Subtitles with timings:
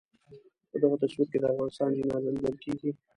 [0.69, 2.89] په دغه تصویر کې د افغانستان جنازه لیدل کېږي.